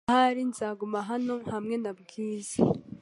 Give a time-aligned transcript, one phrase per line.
[0.11, 2.57] Ahari nzaguma hano hamwe na Bwiza.